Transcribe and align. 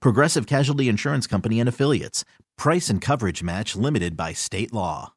Progressive 0.00 0.46
Casualty 0.46 0.88
Insurance 0.88 1.26
Company 1.26 1.60
and 1.60 1.68
Affiliates. 1.68 2.24
Price 2.56 2.90
and 2.90 3.00
coverage 3.00 3.42
match 3.42 3.74
limited 3.76 4.16
by 4.16 4.32
state 4.32 4.72
law. 4.72 5.12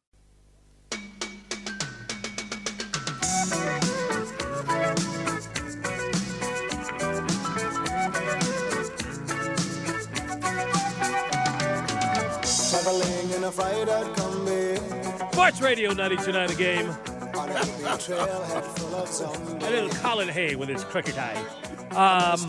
Traveling 12.70 13.30
in 13.32 13.44
a 13.44 13.52
freighter 13.52 14.04
combi 14.16 15.32
Sports 15.32 15.62
Radio 15.62 15.94
929 15.94 16.48
The 16.48 16.56
Game. 16.56 16.90
on 17.38 17.50
a 17.50 17.54
hippie 17.54 17.98
trailhead 18.00 18.64
full 18.78 18.96
of 18.96 19.64
A 19.64 19.70
little 19.70 19.90
Colin 20.02 20.28
Hay 20.30 20.56
with 20.56 20.70
his 20.70 20.84
cricket 20.84 21.18
eye. 21.18 21.83
Um, 21.96 22.40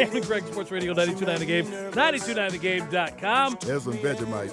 Andy 0.00 0.20
Greg, 0.20 0.44
Sports 0.46 0.70
Radio 0.70 0.92
929 0.92 1.38
The 1.38 1.46
Game. 1.46 1.66
929thegame.com. 1.92 3.58
There's 3.60 3.82
some 3.84 3.92
Vegemite. 3.94 4.52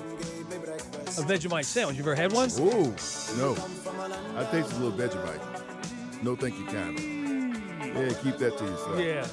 A 1.17 1.21
Vegemite 1.23 1.66
sandwich. 1.66 1.97
You've 1.97 2.08
ever 2.08 2.16
had 2.16 2.31
one? 2.31 2.49
Ooh, 2.59 2.94
no. 3.38 3.58
I 4.38 4.47
taste 4.52 4.73
a 4.73 4.77
little 4.77 4.91
Vegemite. 4.91 6.23
No, 6.23 6.36
thank 6.36 6.58
you, 6.58 6.66
kindly. 6.66 7.19
Yeah, 7.88 8.13
keep 8.21 8.38
that 8.38 8.58
to 8.58 8.66
yourself. 8.66 8.99
Yeah. 8.99 9.27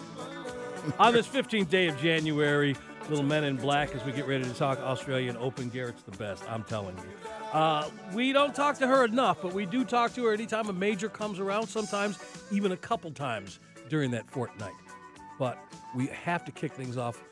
On 0.98 1.12
this 1.12 1.26
15th 1.26 1.68
day 1.68 1.88
of 1.88 1.98
January, 1.98 2.76
little 3.10 3.24
men 3.24 3.44
in 3.44 3.56
black 3.56 3.94
as 3.94 4.04
we 4.04 4.12
get 4.12 4.26
ready 4.26 4.44
to 4.44 4.54
talk 4.54 4.78
Australian 4.80 5.36
Open. 5.36 5.68
Garrett's 5.68 6.02
the 6.02 6.16
best, 6.16 6.42
I'm 6.48 6.64
telling 6.64 6.96
you. 6.96 7.28
Uh, 7.52 7.88
we 8.14 8.32
don't 8.32 8.54
talk 8.54 8.78
to 8.78 8.86
her 8.86 9.04
enough, 9.04 9.38
but 9.42 9.52
we 9.52 9.66
do 9.66 9.84
talk 9.84 10.14
to 10.14 10.24
her 10.26 10.32
anytime 10.32 10.68
a 10.68 10.72
major 10.72 11.08
comes 11.08 11.38
around, 11.38 11.66
sometimes 11.66 12.18
even 12.50 12.72
a 12.72 12.76
couple 12.76 13.10
times 13.10 13.60
during 13.88 14.10
that 14.12 14.28
fortnight. 14.30 14.74
But 15.38 15.58
we 15.94 16.06
have 16.08 16.44
to 16.46 16.52
kick 16.52 16.72
things 16.72 16.96
off. 16.96 17.22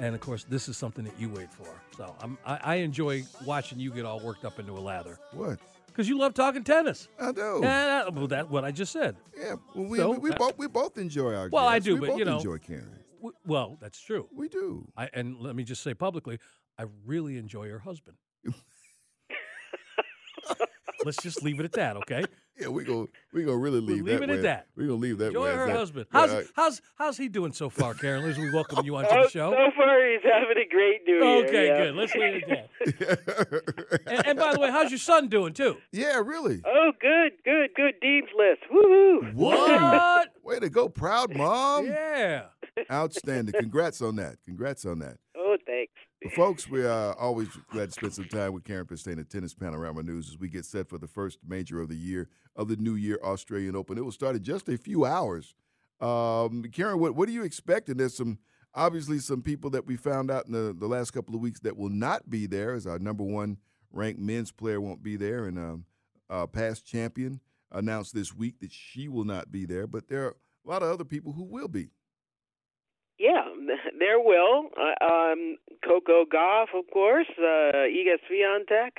And 0.00 0.14
of 0.14 0.20
course, 0.20 0.44
this 0.44 0.68
is 0.68 0.76
something 0.76 1.04
that 1.04 1.18
you 1.18 1.28
wait 1.28 1.52
for. 1.52 1.68
So 1.96 2.14
I'm, 2.20 2.38
I, 2.46 2.58
I 2.62 2.74
enjoy 2.76 3.24
watching 3.44 3.78
you 3.78 3.90
get 3.92 4.04
all 4.06 4.20
worked 4.20 4.44
up 4.44 4.58
into 4.58 4.72
a 4.72 4.80
lather 4.80 5.18
What? 5.32 5.58
because 5.86 6.08
you 6.08 6.16
love 6.18 6.32
talking 6.32 6.64
tennis. 6.64 7.08
I 7.20 7.30
do. 7.30 7.60
Yeah, 7.62 8.08
well, 8.08 8.26
that's 8.26 8.48
what 8.48 8.64
I 8.64 8.70
just 8.70 8.90
said. 8.92 9.16
Yeah, 9.38 9.56
well, 9.74 9.84
we, 9.86 9.98
So, 9.98 10.10
we, 10.12 10.18
we 10.18 10.30
uh, 10.30 10.36
both 10.38 10.56
we 10.58 10.66
both 10.66 10.96
enjoy 10.96 11.34
our. 11.34 11.50
Well, 11.52 11.66
I 11.68 11.78
do, 11.78 11.94
we 11.94 12.00
but, 12.00 12.08
both 12.10 12.18
you 12.18 12.24
know- 12.24 12.36
enjoy 12.38 12.56
Karen. 12.58 12.88
W- 13.20 13.36
Well, 13.46 13.76
that's 13.80 14.00
true. 14.00 14.28
We 14.34 14.48
do. 14.48 14.88
I, 14.96 15.10
and 15.12 15.38
let 15.38 15.54
me 15.54 15.62
just 15.62 15.82
say 15.82 15.92
publicly, 15.94 16.38
I 16.78 16.86
really 17.04 17.36
enjoy 17.36 17.64
your 17.66 17.78
husband. 17.80 18.16
Let's 21.04 21.20
just 21.22 21.42
leave 21.42 21.58
it 21.60 21.64
at 21.64 21.72
that, 21.72 21.96
okay? 21.98 22.24
Yeah, 22.60 22.68
we 22.68 22.84
go 22.84 23.08
we 23.32 23.44
gonna 23.44 23.56
really 23.56 23.80
leave 23.80 24.04
leave 24.04 24.20
that 24.20 24.28
it 24.30 24.36
at 24.38 24.42
that. 24.42 24.66
We 24.76 24.84
gonna 24.86 24.98
leave 24.98 25.18
that 25.18 25.28
Enjoy 25.28 25.44
way. 25.44 25.50
as 25.50 25.56
her 25.56 25.66
that. 25.68 25.76
husband. 25.76 26.06
Yeah, 26.12 26.20
How's, 26.20 26.32
I- 26.32 26.44
how's 26.54 26.82
how's 26.96 27.16
he 27.16 27.28
doing 27.28 27.52
so 27.52 27.70
far, 27.70 27.94
Karen? 27.94 28.24
As 28.24 28.36
we 28.38 28.50
welcome 28.52 28.84
you 28.84 28.94
onto 28.96 29.08
Oh, 29.10 29.22
the 29.24 29.28
show. 29.30 29.50
so 29.52 29.70
far 29.76 30.10
he's 30.10 30.20
having 30.22 30.58
a 30.62 30.68
great 30.68 31.00
New 31.06 31.14
Year. 31.24 31.46
Okay, 31.46 31.66
yeah. 31.68 31.78
good. 31.78 31.94
Let's 31.94 32.14
leave 32.14 32.34
it 32.34 32.50
at 32.50 33.26
that. 33.26 34.02
And, 34.06 34.26
and 34.26 34.38
by 34.38 34.52
the 34.52 34.60
way, 34.60 34.70
how's 34.70 34.90
your 34.90 34.98
son 34.98 35.28
doing 35.28 35.54
too? 35.54 35.76
yeah, 35.92 36.20
really. 36.24 36.60
Oh, 36.66 36.92
good, 37.00 37.32
good, 37.44 37.70
good. 37.74 37.94
Dean's 38.02 38.28
list. 38.36 38.62
Woohoo! 38.70 39.32
What? 39.34 40.28
Way 40.44 40.58
to 40.60 40.68
go, 40.68 40.88
proud 40.88 41.34
mom. 41.34 41.86
yeah. 41.86 42.46
Outstanding. 42.90 43.54
Congrats 43.58 44.02
on 44.02 44.16
that. 44.16 44.36
Congrats 44.44 44.84
on 44.84 44.98
that. 45.00 45.16
Oh, 45.36 45.56
thanks. 45.66 45.92
Well, 46.22 46.30
folks, 46.36 46.68
we 46.68 46.84
are 46.84 47.14
always 47.18 47.48
glad 47.70 47.86
to 47.86 47.92
spend 47.92 48.14
some 48.14 48.28
time 48.28 48.52
with 48.52 48.64
Karen 48.64 48.86
Pestaina 48.86 49.20
at 49.20 49.30
Tennis 49.30 49.54
Panorama 49.54 50.02
News 50.02 50.28
as 50.28 50.38
we 50.38 50.48
get 50.48 50.64
set 50.64 50.88
for 50.88 50.98
the 50.98 51.06
first 51.06 51.38
major 51.46 51.80
of 51.80 51.88
the 51.88 51.96
year 51.96 52.28
of 52.56 52.68
the 52.68 52.76
New 52.76 52.94
Year 52.94 53.18
Australian 53.22 53.76
Open. 53.76 53.98
It 53.98 54.04
will 54.04 54.12
start 54.12 54.36
in 54.36 54.42
just 54.42 54.68
a 54.68 54.76
few 54.76 55.04
hours. 55.04 55.54
Um, 56.00 56.64
Karen, 56.72 56.98
what, 56.98 57.14
what 57.14 57.28
are 57.28 57.32
you 57.32 57.44
expecting? 57.44 57.96
There's 57.96 58.16
some 58.16 58.38
obviously 58.74 59.18
some 59.18 59.42
people 59.42 59.70
that 59.70 59.86
we 59.86 59.96
found 59.96 60.30
out 60.30 60.46
in 60.46 60.52
the, 60.52 60.74
the 60.78 60.86
last 60.86 61.12
couple 61.12 61.34
of 61.34 61.40
weeks 61.40 61.60
that 61.60 61.76
will 61.76 61.90
not 61.90 62.28
be 62.30 62.46
there. 62.46 62.74
As 62.74 62.86
our 62.86 62.98
number 62.98 63.24
one 63.24 63.58
ranked 63.90 64.20
men's 64.20 64.52
player 64.52 64.80
won't 64.80 65.02
be 65.02 65.16
there, 65.16 65.44
and 65.46 65.58
um, 65.58 65.84
uh, 66.30 66.46
past 66.46 66.86
champion 66.86 67.40
announced 67.70 68.14
this 68.14 68.34
week 68.34 68.60
that 68.60 68.72
she 68.72 69.08
will 69.08 69.24
not 69.24 69.50
be 69.50 69.64
there. 69.64 69.86
But 69.86 70.08
there 70.08 70.26
are 70.26 70.36
a 70.66 70.68
lot 70.68 70.82
of 70.82 70.90
other 70.90 71.04
people 71.04 71.32
who 71.32 71.44
will 71.44 71.68
be. 71.68 71.90
Yeah, 73.22 73.44
there 74.00 74.18
will. 74.18 74.70
Uh, 74.76 75.04
um, 75.04 75.56
Coco 75.86 76.24
Gauff, 76.24 76.74
of 76.74 76.90
course, 76.92 77.30
uh, 77.38 77.86
Iga 77.86 78.18
Swiatek, 78.26 78.90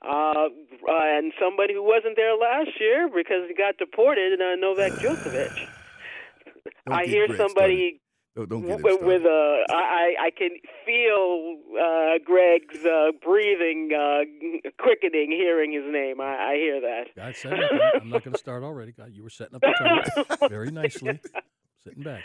uh, 0.00 0.08
uh, 0.08 0.46
and 0.86 1.32
somebody 1.40 1.74
who 1.74 1.82
wasn't 1.82 2.14
there 2.14 2.36
last 2.36 2.70
year 2.78 3.08
because 3.08 3.48
he 3.48 3.54
got 3.54 3.76
deported, 3.76 4.40
uh, 4.40 4.54
Novak 4.54 4.92
Djokovic. 5.02 5.68
I 6.88 7.06
hear 7.06 7.26
somebody 7.36 8.00
Don't, 8.36 8.48
don't 8.48 8.62
get 8.62 8.78
it 8.78 8.84
with, 8.84 9.02
with 9.02 9.22
uh, 9.26 9.74
I, 9.74 10.14
I 10.20 10.30
can 10.30 10.50
feel 10.86 11.58
uh, 11.74 12.18
Greg's 12.24 12.84
uh, 12.84 13.10
breathing 13.20 13.90
uh, 13.92 14.70
quickening 14.80 15.32
hearing 15.32 15.72
his 15.72 15.92
name. 15.92 16.20
I, 16.20 16.52
I 16.52 16.54
hear 16.54 16.80
that. 16.80 17.06
God 17.16 17.34
set 17.34 17.54
it. 17.54 17.70
I'm 18.00 18.08
not 18.08 18.22
going 18.22 18.34
to 18.34 18.38
start 18.38 18.62
already. 18.62 18.92
God, 18.92 19.10
you 19.12 19.24
were 19.24 19.30
setting 19.30 19.56
up 19.56 19.62
the 19.62 19.74
terms 19.76 20.38
very 20.48 20.70
nicely. 20.70 21.20
Sitting 21.84 22.04
back. 22.04 22.22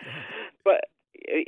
But 0.64 0.86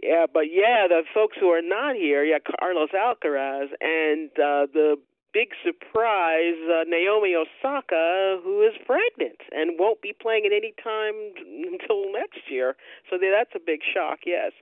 yeah, 0.03 0.25
but 0.31 0.52
yeah, 0.52 0.88
the 0.88 1.03
folks 1.13 1.38
who 1.40 1.47
are 1.50 1.62
not 1.62 1.96
here, 1.96 2.24
yeah, 2.24 2.38
Carlos 2.59 2.90
Alcaraz 2.91 3.68
and 3.81 4.30
uh, 4.31 4.68
the 4.72 4.97
big 5.34 5.50
surprise, 5.63 6.56
uh, 6.72 6.86
Naomi 6.88 7.36
Osaka, 7.36 8.40
who 8.41 8.62
is 8.62 8.74
pregnant 8.85 9.40
and 9.52 9.78
won't 9.78 10.02
be 10.02 10.14
playing 10.19 10.46
at 10.46 10.53
any 10.53 10.74
time 10.81 11.14
until 11.72 12.12
next 12.12 12.50
year. 12.50 12.75
So 13.09 13.18
that's 13.19 13.52
a 13.53 13.59
big 13.59 13.81
shock. 13.94 14.19
Yes. 14.25 14.53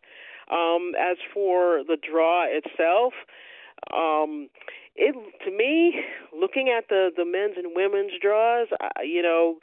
Um, 0.51 0.93
as 0.99 1.17
for 1.33 1.83
the 1.87 1.95
draw 1.95 2.45
itself, 2.49 3.13
um, 3.93 4.49
it 4.95 5.15
to 5.45 5.51
me, 5.51 6.01
looking 6.37 6.69
at 6.69 6.89
the 6.89 7.09
the 7.15 7.25
men's 7.25 7.55
and 7.57 7.73
women's 7.75 8.13
draws, 8.21 8.67
uh, 8.81 9.01
you 9.01 9.21
know. 9.21 9.57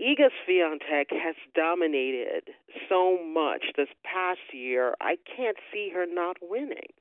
Iga 0.00 0.30
Swiatek 0.46 1.10
has 1.10 1.34
dominated 1.54 2.50
so 2.88 3.18
much 3.22 3.64
this 3.76 3.88
past 4.04 4.40
year. 4.52 4.94
I 5.00 5.16
can't 5.36 5.58
see 5.72 5.90
her 5.94 6.06
not 6.08 6.36
winning. 6.40 6.92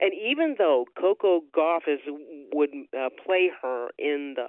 And 0.00 0.12
even 0.12 0.56
though 0.58 0.86
Coco 1.00 1.42
Gauff 1.56 1.86
is 1.86 2.00
would 2.52 2.70
uh, 2.98 3.10
play 3.24 3.50
her 3.62 3.90
in 3.98 4.34
the 4.36 4.48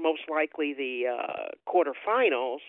most 0.00 0.22
likely 0.30 0.74
the 0.74 1.04
uh, 1.08 1.48
quarterfinals, 1.68 2.60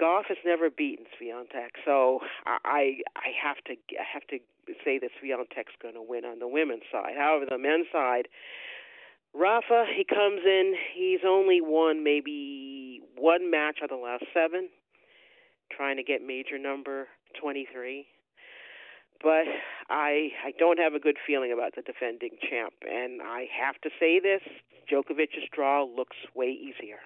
Gauff 0.00 0.24
has 0.28 0.38
never 0.44 0.68
beaten 0.68 1.06
Swiatek. 1.18 1.80
So 1.84 2.20
I 2.46 2.98
I 3.16 3.30
have 3.42 3.56
to 3.66 3.72
I 3.98 4.04
have 4.12 4.26
to 4.28 4.38
say 4.84 4.98
that 4.98 5.10
Swiatek's 5.22 5.74
going 5.80 5.94
to 5.94 6.02
win 6.02 6.24
on 6.24 6.38
the 6.38 6.48
women's 6.48 6.84
side. 6.90 7.14
However, 7.16 7.46
the 7.48 7.58
men's 7.58 7.86
side, 7.90 8.28
Rafa, 9.34 9.86
he 9.96 10.04
comes 10.04 10.40
in, 10.44 10.74
he's 10.94 11.20
only 11.26 11.60
won 11.60 12.04
maybe 12.04 13.00
one 13.16 13.50
match 13.50 13.78
out 13.82 13.90
of 13.90 13.98
the 13.98 14.02
last 14.04 14.24
seven, 14.34 14.68
trying 15.70 15.96
to 15.96 16.02
get 16.02 16.20
major 16.22 16.58
number 16.58 17.08
23. 17.40 18.06
But 19.22 19.44
I 19.88 20.30
I 20.44 20.52
don't 20.58 20.78
have 20.78 20.94
a 20.94 20.98
good 20.98 21.16
feeling 21.26 21.52
about 21.52 21.76
the 21.76 21.82
defending 21.82 22.30
champ, 22.50 22.74
and 22.90 23.22
I 23.22 23.46
have 23.56 23.80
to 23.82 23.90
say 24.00 24.18
this: 24.18 24.42
Djokovic's 24.90 25.48
draw 25.54 25.84
looks 25.84 26.16
way 26.34 26.48
easier. 26.48 26.98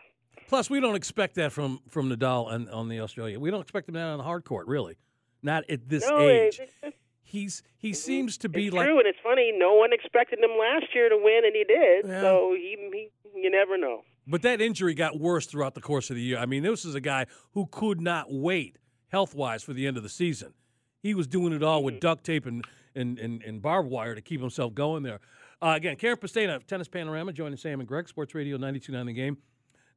Plus, 0.49 0.71
we 0.71 0.81
don't 0.81 0.95
expect 0.97 1.35
that 1.35 1.53
from 1.53 1.81
from 1.91 2.09
Nadal 2.11 2.51
and 2.51 2.71
on 2.71 2.89
the 2.89 3.01
Australia. 3.01 3.39
We 3.39 3.51
don't 3.51 3.61
expect 3.61 3.87
him 3.89 3.95
that 3.97 4.07
on 4.07 4.17
the 4.17 4.25
hard 4.25 4.45
court, 4.45 4.67
really. 4.67 4.97
Not 5.43 5.69
at 5.69 5.91
this 5.91 6.09
No, 6.09 6.19
age. 6.21 6.59
it- 6.59 6.71
it- 6.83 6.95
he's 7.27 7.63
he 7.77 7.93
seems 7.93 8.39
to 8.39 8.49
be 8.49 8.67
it's 8.67 8.75
like 8.75 8.87
true, 8.87 8.99
and 8.99 9.07
it's 9.07 9.19
funny. 9.23 9.53
No 9.55 9.75
one 9.75 9.93
expected 9.93 10.39
him 10.39 10.51
last 10.59 10.87
year 10.95 11.09
to 11.09 11.17
win, 11.17 11.43
and 11.45 11.55
he 11.55 11.65
did. 11.65 12.07
Yeah. 12.07 12.21
So 12.21 12.55
he, 12.55 12.77
he, 12.93 13.11
you 13.35 13.51
never 13.51 13.77
know. 13.77 14.03
But 14.27 14.43
that 14.43 14.61
injury 14.61 14.95
got 14.95 15.19
worse 15.21 15.47
throughout 15.47 15.75
the 15.75 15.81
course 15.81 16.11
of 16.11 16.17
the 16.17 16.23
year. 16.23 16.39
I 16.39 16.47
mean, 16.47 16.63
this 16.63 16.85
is 16.85 16.95
a 16.95 17.01
guy 17.01 17.27
who 17.53 17.67
could 17.67 18.01
not 18.01 18.27
wait 18.29 18.79
health 19.09 19.35
wise 19.35 19.63
for 19.63 19.73
the 19.73 19.87
end 19.87 19.97
of 19.97 20.03
the 20.03 20.09
season. 20.09 20.55
He 21.03 21.15
was 21.15 21.27
doing 21.27 21.53
it 21.53 21.63
all 21.63 21.85
with 21.85 22.01
duct 22.01 22.25
tape 22.25 22.47
and, 22.47 22.65
and, 22.95 23.19
and, 23.19 23.43
and 23.43 23.63
barbed 23.63 23.89
wire 23.89 24.15
to 24.15 24.21
keep 24.21 24.41
himself 24.41 24.75
going 24.75 25.05
there. 25.05 25.21
Uh, 25.63 25.75
again, 25.77 25.97
Karen 25.97 26.17
Pestaina 26.17 26.57
of 26.57 26.67
Tennis 26.67 26.89
Panorama 26.89 27.33
joining 27.33 27.57
Sam 27.57 27.79
and 27.81 27.89
Greg, 27.89 28.09
Sports 28.09 28.35
Radio 28.35 28.57
929 28.57 29.07
The 29.07 29.13
Game, 29.13 29.39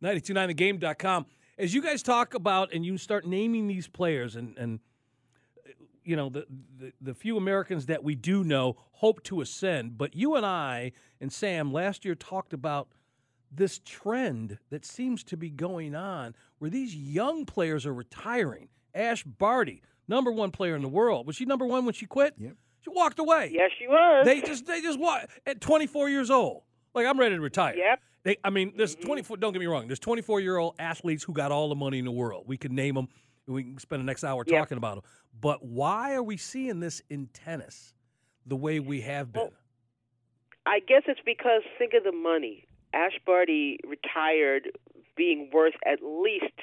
929thegame.com. 0.03 1.25
As 1.57 1.73
you 1.73 1.81
guys 1.81 2.03
talk 2.03 2.35
about 2.35 2.71
and 2.71 2.85
you 2.85 2.97
start 2.97 3.25
naming 3.25 3.67
these 3.67 3.87
players 3.87 4.35
and, 4.35 4.57
and 4.57 4.79
you 6.09 6.15
know, 6.15 6.29
the, 6.29 6.47
the, 6.79 6.91
the 6.99 7.13
few 7.13 7.37
Americans 7.37 7.85
that 7.85 8.03
we 8.03 8.15
do 8.15 8.43
know 8.43 8.77
hope 8.93 9.21
to 9.25 9.41
ascend, 9.41 9.95
but 9.95 10.15
you 10.15 10.35
and 10.35 10.43
I 10.43 10.91
and 11.21 11.31
Sam 11.31 11.71
last 11.71 12.03
year 12.03 12.15
talked 12.15 12.51
about 12.51 12.87
this 13.51 13.79
trend 13.85 14.57
that 14.71 14.85
seems 14.85 15.23
to 15.25 15.37
be 15.37 15.51
going 15.51 15.93
on 15.93 16.33
where 16.57 16.71
these 16.71 16.95
young 16.95 17.45
players 17.45 17.85
are 17.85 17.93
retiring. 17.93 18.69
Ash 18.95 19.23
Barty, 19.23 19.83
number 20.07 20.31
one 20.31 20.49
player 20.49 20.75
in 20.75 20.81
the 20.81 20.87
world. 20.87 21.27
Was 21.27 21.35
she 21.35 21.45
number 21.45 21.67
one 21.67 21.85
when 21.85 21.93
she 21.93 22.07
quit? 22.07 22.33
Yep. 22.39 22.55
She 22.81 22.89
walked 22.89 23.19
away. 23.19 23.51
Yes, 23.53 23.69
she 23.77 23.87
was. 23.87 24.25
They 24.25 24.41
just 24.41 24.65
they 24.65 24.81
just 24.81 24.99
walk 24.99 25.29
at 25.45 25.61
24 25.61 26.09
years 26.09 26.31
old. 26.31 26.63
Like 26.95 27.05
I'm 27.05 27.19
ready 27.19 27.35
to 27.35 27.41
retire. 27.41 27.75
Yep. 27.75 27.99
They, 28.23 28.37
I 28.43 28.49
mean, 28.49 28.73
there's 28.75 28.95
mm-hmm. 28.95 29.05
24. 29.05 29.37
Don't 29.37 29.53
get 29.53 29.59
me 29.59 29.67
wrong. 29.67 29.87
There's 29.87 29.99
24 29.99 30.39
year 30.39 30.57
old 30.57 30.73
athletes 30.79 31.23
who 31.23 31.33
got 31.33 31.51
all 31.51 31.69
the 31.69 31.75
money 31.75 31.99
in 31.99 32.05
the 32.05 32.11
world. 32.11 32.45
We 32.47 32.57
could 32.57 32.71
name 32.71 32.95
them. 32.95 33.09
We 33.49 33.63
can 33.63 33.79
spend 33.79 34.01
the 34.01 34.05
next 34.05 34.23
hour 34.23 34.43
Yep. 34.45 34.59
talking 34.59 34.77
about 34.77 34.95
them. 34.95 35.11
But 35.41 35.63
why 35.63 36.13
are 36.13 36.23
we 36.23 36.37
seeing 36.37 36.79
this 36.79 37.01
in 37.09 37.27
tennis 37.27 37.93
the 38.45 38.55
way 38.55 38.79
we 38.79 39.01
have 39.01 39.33
been? 39.33 39.43
Well, 39.43 39.53
I 40.65 40.79
guess 40.79 41.03
it's 41.07 41.21
because 41.25 41.63
think 41.77 41.93
of 41.93 42.03
the 42.03 42.11
money. 42.11 42.65
Ash 42.93 43.17
Barty 43.25 43.79
retired 43.85 44.77
being 45.15 45.49
worth 45.51 45.73
at 45.85 45.99
least 46.03 46.53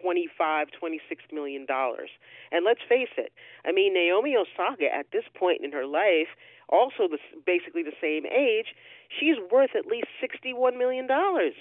twenty-five, 0.00 0.68
twenty-six 0.78 1.22
million 1.32 1.66
dollars. 1.66 2.10
And 2.50 2.64
let's 2.64 2.80
face 2.88 3.12
it. 3.16 3.32
I 3.64 3.72
mean, 3.72 3.92
Naomi 3.94 4.34
Osaka 4.36 4.92
at 4.92 5.06
this 5.12 5.24
point 5.34 5.62
in 5.62 5.72
her 5.72 5.86
life, 5.86 6.28
also 6.68 7.08
the, 7.08 7.18
basically 7.44 7.82
the 7.82 7.92
same 8.00 8.24
age, 8.26 8.74
she's 9.20 9.36
worth 9.50 9.70
at 9.76 9.86
least 9.86 10.08
sixty-one 10.20 10.78
million 10.78 11.06
dollars. 11.06 11.54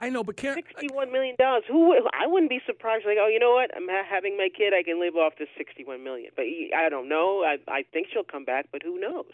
I 0.00 0.10
know, 0.10 0.22
but 0.22 0.36
Karen, 0.36 0.56
Sixty-one 0.56 1.10
million 1.10 1.34
dollars. 1.38 1.64
Who? 1.68 1.88
would- 1.88 2.02
I 2.12 2.26
wouldn't 2.26 2.50
be 2.50 2.60
surprised. 2.66 3.04
Like, 3.04 3.18
oh, 3.20 3.26
you 3.26 3.38
know 3.40 3.52
what? 3.52 3.74
I'm 3.76 3.88
ha- 3.88 4.04
having 4.08 4.36
my 4.36 4.48
kid. 4.56 4.72
I 4.72 4.82
can 4.82 5.00
live 5.00 5.16
off 5.16 5.32
this 5.38 5.48
sixty-one 5.56 6.04
million. 6.04 6.30
But 6.36 6.44
I 6.76 6.88
don't 6.88 7.08
know. 7.08 7.42
I 7.44 7.56
I 7.68 7.82
think 7.92 8.06
she'll 8.12 8.22
come 8.24 8.44
back, 8.44 8.66
but 8.70 8.82
who 8.82 9.00
knows? 9.00 9.26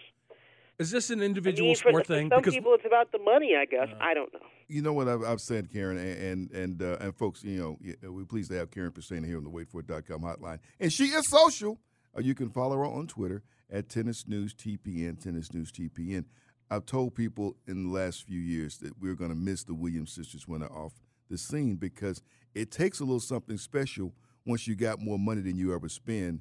is 0.78 0.90
this 0.90 1.10
an 1.10 1.20
I 1.20 1.24
individual 1.24 1.68
mean, 1.68 1.76
sport 1.76 1.94
for 2.06 2.14
thing? 2.14 2.28
some 2.30 2.40
Because 2.40 2.54
people, 2.54 2.74
it's 2.74 2.84
about 2.86 3.12
the 3.12 3.18
money. 3.18 3.54
I 3.56 3.64
guess. 3.66 3.88
I 4.00 4.14
don't 4.14 4.32
know. 4.32 4.40
You 4.66 4.80
know 4.80 4.94
what 4.94 5.06
I've, 5.08 5.22
I've 5.22 5.40
said, 5.40 5.70
Karen, 5.70 5.98
and 5.98 6.50
and 6.50 6.50
and, 6.50 6.82
uh, 6.82 6.96
and 7.00 7.14
folks. 7.14 7.44
You 7.44 7.78
know, 8.02 8.10
we're 8.10 8.24
pleased 8.24 8.50
to 8.50 8.56
have 8.56 8.70
Karen 8.70 8.90
Pestaina 8.90 9.26
here 9.26 9.36
on 9.36 9.44
the 9.44 9.50
WaitFor.com 9.50 10.20
hotline, 10.22 10.58
and 10.80 10.90
she 10.92 11.04
is 11.04 11.28
social. 11.28 11.78
Uh, 12.16 12.20
you 12.20 12.34
can 12.34 12.48
follow 12.48 12.76
her 12.78 12.86
on 12.86 13.06
Twitter 13.06 13.42
at 13.70 13.88
Tennis 13.90 14.26
News 14.26 14.54
TPN. 14.54 15.22
Tennis 15.22 15.52
News 15.52 15.70
TPN. 15.72 16.24
I've 16.70 16.86
told 16.86 17.14
people 17.14 17.56
in 17.66 17.84
the 17.84 17.90
last 17.92 18.22
few 18.24 18.40
years 18.40 18.78
that 18.78 18.92
we're 19.00 19.14
going 19.14 19.30
to 19.30 19.36
miss 19.36 19.64
the 19.64 19.74
Williams 19.74 20.12
sisters 20.12 20.48
when 20.48 20.60
they're 20.60 20.72
off 20.72 20.92
the 21.30 21.38
scene 21.38 21.76
because 21.76 22.22
it 22.54 22.70
takes 22.70 23.00
a 23.00 23.04
little 23.04 23.20
something 23.20 23.58
special 23.58 24.12
once 24.46 24.66
you 24.66 24.74
got 24.74 25.00
more 25.00 25.18
money 25.18 25.40
than 25.40 25.56
you 25.56 25.74
ever 25.74 25.88
spend 25.88 26.40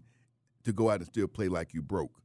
to 0.64 0.74
go 0.74 0.90
out 0.90 0.98
and 1.00 1.08
still 1.08 1.28
play 1.28 1.48
like 1.48 1.74
you 1.74 1.82
broke. 1.82 2.22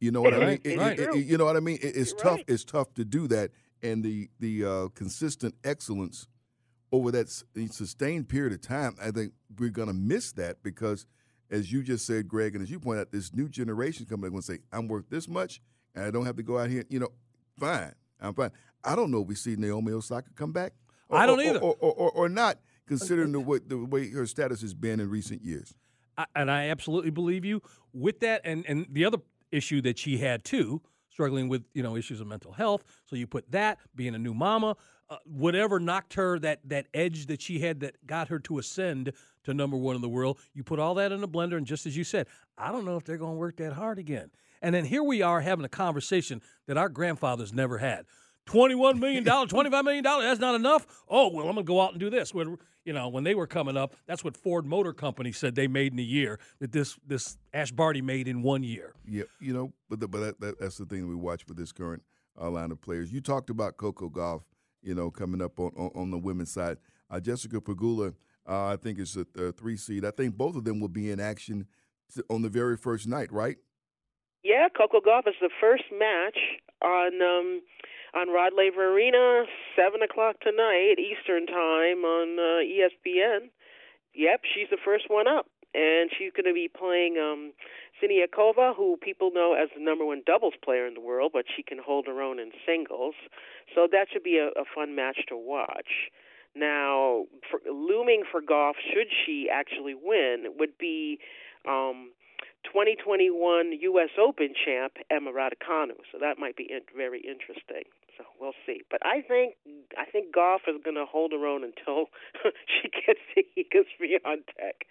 You 0.00 0.10
know 0.12 0.20
what 0.22 0.34
I 0.34 0.38
mean? 0.38 0.46
Right, 0.48 0.60
It- 0.64 0.72
it- 0.72 0.78
right. 0.78 0.98
it- 0.98 1.14
it- 1.14 1.26
you 1.26 1.38
know 1.38 1.44
what 1.44 1.56
I 1.56 1.60
mean? 1.60 1.78
It- 1.82 1.96
it's 1.96 2.12
tough. 2.12 2.36
right. 2.36 2.44
It's 2.46 2.64
tough 2.64 2.94
to 2.94 3.04
do 3.04 3.26
that, 3.28 3.50
and 3.82 4.04
the 4.04 4.30
the 4.38 4.64
uh, 4.64 4.88
consistent 4.94 5.54
excellence 5.64 6.28
over 6.92 7.10
that 7.10 7.28
sustained 7.70 8.28
period 8.28 8.52
of 8.52 8.60
time. 8.60 8.94
I 9.00 9.10
think 9.10 9.32
we're 9.58 9.70
gonna 9.70 9.92
miss 9.94 10.32
that 10.32 10.62
because, 10.62 11.04
as 11.50 11.72
you 11.72 11.82
just 11.82 12.06
said, 12.06 12.28
Greg, 12.28 12.54
and 12.54 12.62
as 12.62 12.70
you 12.70 12.78
point 12.78 13.00
out, 13.00 13.10
this 13.10 13.34
new 13.34 13.48
generation 13.48 14.06
coming 14.06 14.28
up 14.28 14.34
and 14.34 14.44
say, 14.44 14.60
"I'm 14.72 14.86
worth 14.88 15.08
this 15.10 15.26
much, 15.28 15.60
and 15.94 16.04
I 16.04 16.10
don't 16.10 16.26
have 16.26 16.36
to 16.36 16.42
go 16.42 16.58
out 16.58 16.70
here." 16.70 16.84
You 16.88 17.00
know, 17.00 17.08
fine, 17.58 17.92
I'm 18.20 18.34
fine. 18.34 18.50
I 18.84 18.94
don't 18.96 19.10
know 19.10 19.22
if 19.22 19.28
we 19.28 19.34
see 19.34 19.56
Naomi 19.56 19.92
Osaka 19.92 20.30
come 20.34 20.52
back. 20.52 20.72
I 21.10 21.26
don't 21.26 21.40
or, 21.40 21.42
either. 21.42 21.58
or, 21.58 21.76
or, 21.80 21.92
or, 21.92 22.10
or 22.12 22.28
not, 22.28 22.58
considering 22.86 23.32
the 23.32 23.40
way, 23.40 23.58
the 23.66 23.78
way 23.78 24.10
her 24.10 24.26
status 24.26 24.60
has 24.60 24.74
been 24.74 25.00
in 25.00 25.08
recent 25.10 25.42
years. 25.42 25.74
I, 26.16 26.26
and 26.34 26.50
I 26.50 26.68
absolutely 26.68 27.10
believe 27.10 27.44
you 27.44 27.62
with 27.92 28.20
that. 28.20 28.42
And 28.44 28.64
and 28.66 28.86
the 28.90 29.04
other 29.04 29.18
issue 29.50 29.80
that 29.82 29.98
she 29.98 30.18
had 30.18 30.44
too, 30.44 30.82
struggling 31.10 31.48
with 31.48 31.64
you 31.74 31.82
know 31.82 31.96
issues 31.96 32.20
of 32.20 32.26
mental 32.26 32.52
health. 32.52 32.84
So 33.06 33.16
you 33.16 33.26
put 33.26 33.50
that 33.52 33.78
being 33.94 34.14
a 34.14 34.18
new 34.18 34.34
mama, 34.34 34.76
uh, 35.08 35.16
whatever 35.24 35.80
knocked 35.80 36.14
her 36.14 36.38
that 36.40 36.60
that 36.64 36.86
edge 36.92 37.26
that 37.26 37.40
she 37.40 37.60
had 37.60 37.80
that 37.80 38.06
got 38.06 38.28
her 38.28 38.38
to 38.40 38.58
ascend 38.58 39.12
to 39.44 39.54
number 39.54 39.76
one 39.76 39.96
in 39.96 40.02
the 40.02 40.08
world. 40.08 40.38
You 40.54 40.64
put 40.64 40.78
all 40.78 40.94
that 40.96 41.12
in 41.12 41.22
a 41.22 41.28
blender, 41.28 41.56
and 41.56 41.66
just 41.66 41.86
as 41.86 41.96
you 41.96 42.04
said, 42.04 42.26
I 42.56 42.72
don't 42.72 42.84
know 42.84 42.96
if 42.96 43.04
they're 43.04 43.16
going 43.16 43.34
to 43.34 43.38
work 43.38 43.56
that 43.56 43.72
hard 43.72 43.98
again. 43.98 44.30
And 44.62 44.74
then 44.74 44.84
here 44.84 45.02
we 45.02 45.22
are 45.22 45.40
having 45.40 45.64
a 45.64 45.68
conversation 45.68 46.42
that 46.66 46.76
our 46.76 46.88
grandfathers 46.88 47.52
never 47.52 47.78
had. 47.78 48.06
$21 48.46 48.98
million, 48.98 49.24
$25 49.24 49.84
million, 49.84 50.02
that's 50.02 50.40
not 50.40 50.54
enough? 50.54 50.86
Oh, 51.08 51.28
well, 51.28 51.46
I'm 51.46 51.54
going 51.54 51.66
to 51.66 51.68
go 51.68 51.80
out 51.80 51.92
and 51.92 52.00
do 52.00 52.08
this. 52.08 52.32
When, 52.32 52.56
you 52.84 52.92
know, 52.92 53.08
when 53.08 53.24
they 53.24 53.34
were 53.34 53.46
coming 53.46 53.76
up, 53.76 53.94
that's 54.06 54.24
what 54.24 54.36
Ford 54.36 54.64
Motor 54.64 54.92
Company 54.92 55.32
said 55.32 55.54
they 55.54 55.68
made 55.68 55.92
in 55.92 55.98
a 55.98 56.02
year, 56.02 56.40
that 56.58 56.72
this, 56.72 56.98
this 57.06 57.36
Ash 57.52 57.70
Barty 57.70 58.00
made 58.00 58.26
in 58.26 58.42
one 58.42 58.62
year. 58.62 58.94
Yeah, 59.06 59.24
you 59.40 59.52
know, 59.52 59.72
but 59.90 60.00
the, 60.00 60.08
but 60.08 60.20
that, 60.20 60.40
that, 60.40 60.60
that's 60.60 60.78
the 60.78 60.86
thing 60.86 61.06
we 61.08 61.14
watch 61.14 61.46
with 61.46 61.58
this 61.58 61.72
current 61.72 62.02
uh, 62.40 62.48
line 62.50 62.70
of 62.70 62.80
players. 62.80 63.12
You 63.12 63.20
talked 63.20 63.50
about 63.50 63.76
Coco 63.76 64.08
Gauff, 64.08 64.42
you 64.82 64.94
know, 64.94 65.10
coming 65.10 65.42
up 65.42 65.60
on 65.60 65.72
on, 65.76 65.90
on 65.94 66.10
the 66.10 66.18
women's 66.18 66.50
side. 66.50 66.78
Uh, 67.10 67.20
Jessica 67.20 67.60
Pegula, 67.60 68.14
uh, 68.48 68.66
I 68.66 68.76
think 68.76 68.98
is 68.98 69.16
a, 69.16 69.52
three 69.52 69.76
seed. 69.76 70.04
I 70.04 70.10
think 70.10 70.36
both 70.36 70.56
of 70.56 70.64
them 70.64 70.80
will 70.80 70.88
be 70.88 71.10
in 71.10 71.20
action 71.20 71.66
on 72.30 72.42
the 72.42 72.48
very 72.48 72.76
first 72.76 73.06
night, 73.06 73.32
right? 73.32 73.56
Yeah, 74.44 74.68
Coco 74.68 75.00
Gauff 75.00 75.26
is 75.26 75.34
the 75.40 75.50
first 75.60 75.84
match 75.92 76.38
on 76.80 77.20
um, 77.20 77.62
on 78.14 78.28
Rod 78.28 78.52
Laver 78.56 78.94
Arena, 78.94 79.44
seven 79.74 80.02
o'clock 80.02 80.40
tonight 80.40 80.94
Eastern 80.98 81.46
time 81.46 82.04
on 82.04 82.38
uh, 82.38 82.62
ESPN. 82.62 83.50
Yep, 84.14 84.40
she's 84.54 84.70
the 84.70 84.78
first 84.82 85.04
one 85.08 85.26
up, 85.28 85.46
and 85.74 86.10
she's 86.16 86.32
going 86.32 86.46
to 86.46 86.54
be 86.54 86.68
playing 86.68 87.18
um, 87.18 87.52
Siniakova, 88.00 88.74
who 88.76 88.96
people 88.96 89.30
know 89.34 89.54
as 89.60 89.68
the 89.76 89.82
number 89.82 90.04
one 90.04 90.22
doubles 90.24 90.54
player 90.64 90.86
in 90.86 90.94
the 90.94 91.00
world, 91.00 91.32
but 91.34 91.44
she 91.54 91.62
can 91.62 91.78
hold 91.78 92.06
her 92.06 92.22
own 92.22 92.38
in 92.38 92.50
singles. 92.64 93.14
So 93.74 93.86
that 93.90 94.06
should 94.12 94.22
be 94.22 94.38
a, 94.38 94.48
a 94.58 94.64
fun 94.74 94.94
match 94.94 95.18
to 95.28 95.36
watch. 95.36 96.10
Now, 96.54 97.26
for, 97.50 97.60
looming 97.70 98.22
for 98.30 98.40
Gauff, 98.40 98.74
should 98.92 99.08
she 99.26 99.48
actually 99.52 99.94
win, 99.94 100.54
would 100.58 100.78
be 100.78 101.18
um, 101.68 102.10
2021 102.64 103.72
U.S. 103.80 104.10
Open 104.18 104.52
champ 104.54 104.94
Emma 105.10 105.30
Raducanu. 105.32 105.96
So 106.12 106.18
that 106.20 106.38
might 106.38 106.56
be 106.56 106.68
very 106.94 107.20
interesting. 107.20 107.84
So 108.16 108.24
we'll 108.40 108.58
see. 108.66 108.82
But 108.90 109.00
I 109.04 109.22
think 109.22 109.54
I 109.96 110.04
think 110.10 110.34
Gauff 110.34 110.66
is 110.66 110.82
going 110.82 110.96
to 110.96 111.06
hold 111.06 111.32
her 111.32 111.46
own 111.46 111.62
until 111.64 112.06
she 112.66 112.90
gets 112.90 113.20
to 113.34 113.42
Iga 113.56 113.86
Swiatek, 113.94 114.86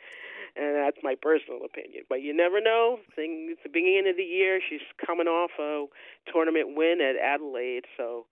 and 0.55 0.75
that's 0.75 0.97
my 1.03 1.15
personal 1.21 1.59
opinion. 1.65 2.03
But 2.07 2.21
you 2.21 2.35
never 2.35 2.61
know. 2.61 2.99
Thing 3.15 3.49
it's 3.51 3.63
the 3.63 3.69
beginning 3.69 4.07
of 4.09 4.17
the 4.17 4.23
year. 4.23 4.59
She's 4.67 4.85
coming 5.05 5.27
off 5.27 5.51
a 5.59 5.85
tournament 6.31 6.75
win 6.75 6.99
at 7.01 7.15
Adelaide, 7.21 7.85
so 7.97 8.25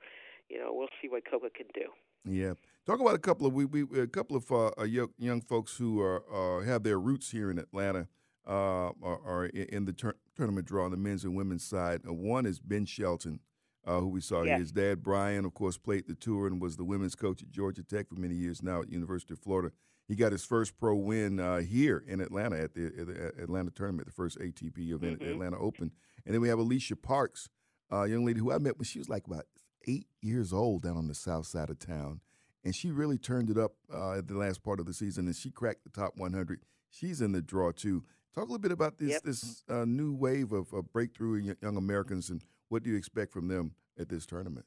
you 0.49 0.57
know 0.57 0.71
we'll 0.71 0.93
see 1.01 1.09
what 1.09 1.23
Coco 1.29 1.49
can 1.53 1.67
do. 1.73 1.91
Yeah. 2.23 2.53
Talk 2.85 2.99
about 2.99 3.15
a 3.15 3.19
couple 3.19 3.47
of 3.47 3.53
we, 3.53 3.65
we 3.65 3.81
a 3.99 4.07
couple 4.07 4.37
of 4.37 4.51
uh, 4.51 4.83
young, 4.83 5.09
young 5.17 5.41
folks 5.41 5.75
who 5.75 5.99
are 6.01 6.23
uh, 6.31 6.63
have 6.63 6.83
their 6.83 6.99
roots 6.99 7.31
here 7.31 7.49
in 7.49 7.57
Atlanta. 7.57 8.07
Uh, 8.47 8.91
are, 9.01 9.19
are 9.25 9.45
in 9.45 9.85
the 9.85 9.93
tur- 9.93 10.17
tournament 10.35 10.67
draw 10.67 10.85
on 10.85 10.91
the 10.91 10.97
men's 10.97 11.23
and 11.23 11.35
women's 11.35 11.63
side. 11.63 12.01
Uh, 12.07 12.13
one 12.13 12.45
is 12.45 12.59
Ben 12.59 12.85
Shelton, 12.85 13.39
uh, 13.87 13.99
who 13.99 14.07
we 14.09 14.21
saw 14.21 14.43
here. 14.43 14.53
His 14.59 14.71
dad, 14.71 15.01
Bryan, 15.01 15.45
of 15.45 15.53
course, 15.55 15.77
played 15.77 16.07
the 16.07 16.13
tour 16.15 16.45
and 16.45 16.61
was 16.61 16.77
the 16.77 16.83
women's 16.83 17.15
coach 17.15 17.41
at 17.41 17.49
Georgia 17.49 17.81
Tech 17.83 18.07
for 18.09 18.15
many 18.15 18.35
years 18.35 18.61
now 18.61 18.81
at 18.81 18.89
University 18.91 19.33
of 19.33 19.39
Florida. 19.39 19.71
He 20.07 20.13
got 20.15 20.31
his 20.31 20.45
first 20.45 20.77
pro 20.79 20.93
win 20.95 21.39
uh, 21.39 21.61
here 21.61 22.03
in 22.07 22.21
Atlanta 22.21 22.57
at 22.61 22.75
the, 22.75 22.85
at 22.85 23.07
the 23.07 23.43
Atlanta 23.43 23.71
tournament, 23.71 24.05
the 24.05 24.13
first 24.13 24.37
ATP 24.37 24.77
event 24.91 25.19
the 25.19 25.31
Atlanta 25.31 25.57
Open. 25.57 25.91
And 26.25 26.33
then 26.35 26.41
we 26.41 26.47
have 26.49 26.59
Alycia 26.59 27.01
Parks, 27.01 27.49
a 27.89 28.05
young 28.07 28.23
lady 28.25 28.39
who 28.39 28.51
I 28.51 28.59
met 28.59 28.77
when 28.77 28.85
she 28.85 28.99
was 28.99 29.09
like 29.09 29.25
about 29.25 29.45
eight 29.87 30.05
years 30.21 30.53
old 30.53 30.83
down 30.83 30.97
on 30.97 31.07
the 31.07 31.15
south 31.15 31.47
side 31.47 31.71
of 31.71 31.79
town. 31.79 32.21
And 32.63 32.75
she 32.75 32.91
really 32.91 33.17
turned 33.17 33.49
it 33.49 33.57
up 33.57 33.73
uh, 33.91 34.13
at 34.17 34.27
the 34.27 34.35
last 34.37 34.61
part 34.63 34.79
of 34.79 34.85
the 34.85 34.93
season, 34.93 35.25
and 35.25 35.35
she 35.35 35.49
cracked 35.51 35.83
the 35.83 35.89
top 35.89 36.13
100. 36.17 36.61
She's 36.89 37.21
in 37.21 37.31
the 37.31 37.41
draw 37.41 37.71
too. 37.71 38.03
Talk 38.35 38.49
a 38.49 38.51
little 38.51 38.59
bit 38.59 38.73
about 38.73 38.97
this 38.97 39.11
Yep. 39.11 39.23
this 39.23 39.63
uh, 39.69 39.85
new 39.85 40.13
wave 40.13 40.51
of, 40.51 40.73
of 40.73 40.91
breakthrough 40.91 41.35
in 41.35 41.55
young 41.61 41.77
Americans, 41.77 42.29
and 42.29 42.41
what 42.67 42.83
do 42.83 42.89
you 42.89 42.97
expect 42.97 43.31
from 43.31 43.47
them 43.47 43.75
at 43.97 44.09
this 44.09 44.25
tournament? 44.25 44.65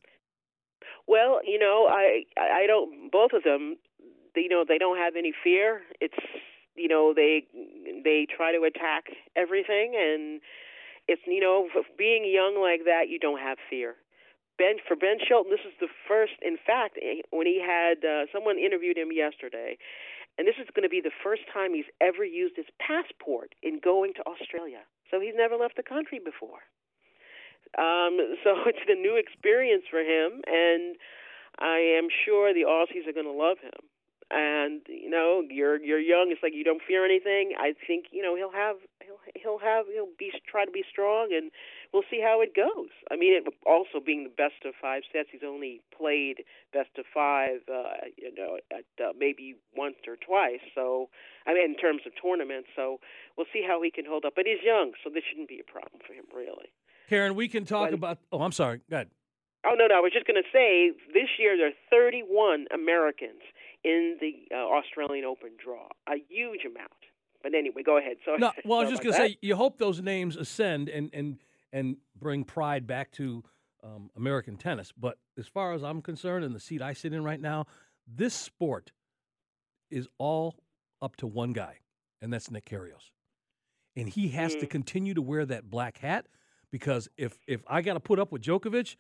Well, 1.06 1.40
you 1.44 1.58
know, 1.58 1.87
I 1.90 2.25
I 2.38 2.66
don't. 2.66 3.12
Both 3.12 3.32
of 3.34 3.42
them, 3.42 3.76
they, 4.34 4.42
you 4.42 4.48
know, 4.48 4.64
they 4.66 4.78
don't 4.78 4.96
have 4.96 5.16
any 5.16 5.34
fear. 5.44 5.82
It's 6.00 6.16
you 6.76 6.88
know 6.88 7.12
they 7.14 7.44
they 8.04 8.26
try 8.34 8.52
to 8.52 8.62
attack 8.64 9.04
everything, 9.37 9.92
and 9.94 10.40
it's 11.06 11.22
you 11.26 11.40
know, 11.40 11.68
being 11.98 12.25
young 12.25 12.58
like 12.60 12.84
that, 12.87 13.10
you 13.10 13.18
don't 13.18 13.40
have 13.40 13.58
fear. 13.68 13.96
Ben 14.56 14.76
for 14.87 14.96
Ben 14.96 15.18
Shelton, 15.26 15.52
this 15.52 15.64
is 15.66 15.75
the 15.78 15.88
first. 16.08 16.32
In 16.40 16.56
fact, 16.56 16.98
eh, 17.00 17.20
when 17.30 17.46
he 17.46 17.60
had 17.60 18.02
uh, 18.04 18.25
someone 18.32 18.58
interviewed 18.58 18.96
him 18.96 19.12
yesterday, 19.12 19.76
and 20.38 20.47
this 20.47 20.54
is 20.62 20.71
going 20.75 20.87
to 20.87 20.88
be 20.88 21.02
the 21.02 21.14
first 21.23 21.42
time 21.52 21.75
he's 21.75 21.90
ever 22.00 22.25
used 22.25 22.54
his 22.57 22.71
passport 22.78 23.54
in 23.62 23.80
going 23.83 24.14
to 24.14 24.23
Australia. 24.23 24.87
So 25.11 25.21
he's 25.21 25.35
never 25.35 25.57
left 25.57 25.76
the 25.76 25.83
country 25.83 26.23
before. 26.23 26.62
Um, 27.76 28.16
so 28.47 28.54
it's 28.71 28.87
a 28.87 28.95
new 28.95 29.18
experience 29.18 29.85
for 29.90 30.00
him, 30.00 30.40
and 30.47 30.97
I 31.59 31.99
am 31.99 32.07
sure 32.25 32.54
the 32.54 32.64
Aussies 32.64 33.11
are 33.11 33.12
going 33.12 33.26
to 33.26 33.35
love 33.35 33.59
him 33.59 33.83
and 34.30 34.83
you 34.88 35.09
know 35.09 35.42
you're 35.49 35.80
you're 35.80 35.99
young 35.99 36.28
it's 36.30 36.42
like 36.42 36.52
you 36.54 36.64
don't 36.64 36.83
fear 36.87 37.04
anything 37.04 37.52
i 37.59 37.73
think 37.87 38.07
you 38.11 38.23
know 38.23 38.37
he'll 38.37 38.52
have 38.52 38.76
he'll 39.02 39.18
he'll 39.35 39.59
have 39.59 39.87
he'll 39.92 40.12
be 40.18 40.30
try 40.47 40.64
to 40.64 40.71
be 40.71 40.85
strong 40.90 41.28
and 41.33 41.50
we'll 41.92 42.07
see 42.11 42.21
how 42.23 42.40
it 42.40 42.54
goes 42.54 42.90
i 43.11 43.16
mean 43.16 43.33
it 43.35 43.45
also 43.66 44.04
being 44.04 44.25
the 44.25 44.30
best 44.30 44.64
of 44.64 44.75
five 44.80 45.02
sets 45.12 45.28
he's 45.33 45.47
only 45.47 45.80
played 45.97 46.45
best 46.73 46.90
of 46.99 47.04
five 47.12 47.61
uh 47.68 48.09
you 48.16 48.35
know 48.35 48.59
at 48.73 48.85
uh, 49.02 49.12
maybe 49.18 49.57
once 49.76 49.97
or 50.07 50.16
twice 50.16 50.61
so 50.75 51.09
i 51.47 51.54
mean 51.54 51.64
in 51.64 51.76
terms 51.76 52.02
of 52.07 52.12
tournaments 52.21 52.68
so 52.76 52.99
we'll 53.37 53.50
see 53.52 53.64
how 53.66 53.83
he 53.83 53.90
can 53.90 54.04
hold 54.04 54.25
up 54.25 54.35
but 54.37 54.47
he's 54.47 54.62
young 54.64 54.92
so 55.02 55.11
this 55.12 55.23
shouldn't 55.28 55.49
be 55.49 55.61
a 55.61 55.71
problem 55.71 56.00
for 56.07 56.12
him 56.12 56.25
really 56.35 56.68
karen 57.09 57.35
we 57.35 57.49
can 57.49 57.64
talk 57.64 57.88
but, 57.90 57.95
about 57.95 58.18
oh 58.33 58.42
i'm 58.42 58.52
sorry 58.52 58.80
go 58.90 58.97
ahead 58.97 59.09
Oh 59.66 59.75
no, 59.76 59.88
no! 59.88 59.97
I 59.97 60.00
was 60.00 60.12
just 60.12 60.25
going 60.25 60.40
to 60.40 60.49
say 60.52 60.92
this 61.12 61.28
year 61.37 61.57
there 61.57 61.66
are 61.66 61.80
31 61.90 62.66
Americans 62.73 63.42
in 63.85 64.16
the 64.21 64.54
uh, 64.54 64.59
Australian 64.61 65.25
Open 65.25 65.50
draw. 65.62 65.88
A 66.09 66.14
huge 66.28 66.64
amount. 66.64 66.92
But 67.42 67.54
anyway, 67.54 67.83
go 67.83 67.99
ahead. 67.99 68.16
So 68.25 68.37
no, 68.37 68.52
well, 68.64 68.80
I 68.80 68.83
was 68.83 68.90
just 68.95 69.02
going 69.02 69.14
to 69.14 69.18
say, 69.18 69.38
you 69.42 69.57
hope 69.57 69.78
those 69.78 70.00
names 70.00 70.37
ascend 70.37 70.88
and 70.88 71.11
and 71.12 71.38
and 71.72 71.96
bring 72.18 72.44
pride 72.44 72.87
back 72.87 73.10
to 73.12 73.42
um, 73.82 74.10
American 74.16 74.56
tennis. 74.56 74.92
But 74.96 75.18
as 75.38 75.46
far 75.46 75.72
as 75.72 75.82
I'm 75.82 76.02
concerned, 76.02 76.44
in 76.44 76.52
the 76.52 76.60
seat 76.60 76.82
I 76.82 76.92
sit 76.92 77.12
in 77.12 77.22
right 77.22 77.40
now, 77.40 77.66
this 78.06 78.34
sport 78.34 78.92
is 79.90 80.08
all 80.18 80.56
up 81.00 81.16
to 81.16 81.26
one 81.26 81.52
guy, 81.52 81.78
and 82.20 82.32
that's 82.32 82.50
Nick 82.50 82.66
Kyrgios, 82.66 83.10
and 83.96 84.08
he 84.08 84.28
has 84.28 84.52
mm-hmm. 84.52 84.60
to 84.60 84.66
continue 84.66 85.14
to 85.14 85.22
wear 85.22 85.46
that 85.46 85.70
black 85.70 85.98
hat 85.98 86.26
because 86.70 87.08
if 87.16 87.38
if 87.46 87.62
I 87.66 87.82
got 87.82 87.94
to 87.94 88.00
put 88.00 88.18
up 88.18 88.32
with 88.32 88.42
Djokovic, 88.42 88.96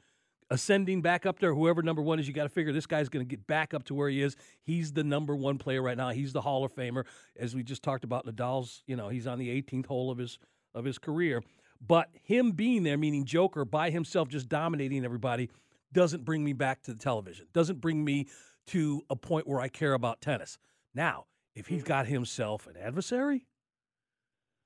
ascending 0.50 1.02
back 1.02 1.26
up 1.26 1.38
there. 1.38 1.54
Whoever 1.54 1.82
number 1.82 2.02
one 2.02 2.18
is, 2.18 2.26
you 2.26 2.34
got 2.34 2.44
to 2.44 2.48
figure 2.48 2.72
this 2.72 2.86
guy's 2.86 3.08
going 3.08 3.24
to 3.24 3.28
get 3.28 3.46
back 3.46 3.74
up 3.74 3.84
to 3.84 3.94
where 3.94 4.08
he 4.08 4.22
is. 4.22 4.36
He's 4.62 4.92
the 4.92 5.04
number 5.04 5.36
one 5.36 5.58
player 5.58 5.82
right 5.82 5.96
now. 5.96 6.10
He's 6.10 6.32
the 6.32 6.40
Hall 6.40 6.64
of 6.64 6.74
Famer, 6.74 7.04
as 7.38 7.54
we 7.54 7.62
just 7.62 7.82
talked 7.82 8.04
about. 8.04 8.26
Nadal's, 8.26 8.82
you 8.86 8.96
know, 8.96 9.08
he's 9.08 9.26
on 9.26 9.38
the 9.38 9.48
18th 9.62 9.86
hole 9.86 10.10
of 10.10 10.18
his 10.18 10.38
of 10.74 10.84
his 10.84 10.98
career. 10.98 11.42
But 11.80 12.08
him 12.22 12.52
being 12.52 12.82
there, 12.82 12.98
meaning 12.98 13.24
Joker 13.24 13.64
by 13.64 13.90
himself, 13.90 14.28
just 14.28 14.48
dominating 14.48 15.04
everybody, 15.04 15.50
doesn't 15.92 16.24
bring 16.24 16.44
me 16.44 16.52
back 16.52 16.82
to 16.82 16.92
the 16.92 16.98
television. 16.98 17.46
Doesn't 17.52 17.80
bring 17.80 18.04
me 18.04 18.26
to 18.68 19.02
a 19.08 19.16
point 19.16 19.46
where 19.46 19.60
I 19.60 19.68
care 19.68 19.94
about 19.94 20.20
tennis. 20.20 20.58
Now, 20.94 21.26
if 21.54 21.66
he's 21.66 21.80
mm-hmm. 21.80 21.88
got 21.88 22.06
himself 22.06 22.66
an 22.66 22.76
adversary, 22.76 23.46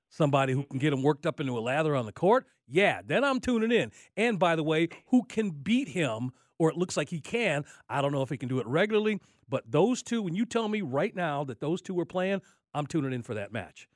somebody 0.09 0.53
who 0.53 0.63
can 0.63 0.79
get 0.79 0.93
him 0.93 1.03
worked 1.03 1.25
up 1.25 1.39
into 1.39 1.57
a 1.57 1.61
lather 1.61 1.95
on 1.95 2.05
the 2.05 2.11
court, 2.11 2.45
yeah, 2.67 3.01
then 3.05 3.23
I'm 3.23 3.39
tuning 3.39 3.71
in. 3.71 3.91
And 4.17 4.39
by 4.39 4.55
the 4.55 4.63
way, 4.63 4.89
who 5.07 5.23
can 5.23 5.51
beat 5.51 5.89
him, 5.89 6.31
or 6.59 6.69
it 6.69 6.77
looks 6.77 6.97
like 6.97 7.09
he 7.09 7.19
can. 7.19 7.65
I 7.89 8.01
don't 8.01 8.11
know 8.11 8.21
if 8.21 8.29
he 8.29 8.37
can 8.37 8.49
do 8.49 8.59
it 8.59 8.67
regularly, 8.67 9.19
but 9.49 9.69
those 9.69 10.03
two, 10.03 10.21
when 10.21 10.35
you 10.35 10.45
tell 10.45 10.67
me 10.67 10.81
right 10.81 11.15
now 11.15 11.43
that 11.45 11.59
those 11.59 11.81
two 11.81 11.99
are 11.99 12.05
playing, 12.05 12.41
I'm 12.73 12.87
tuning 12.87 13.13
in 13.13 13.21
for 13.21 13.33
that 13.33 13.51
match. 13.51 13.87